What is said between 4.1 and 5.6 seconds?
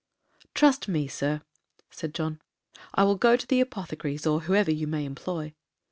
or whoever you may employ.'